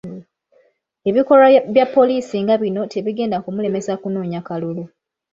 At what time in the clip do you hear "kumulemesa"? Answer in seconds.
3.45-3.93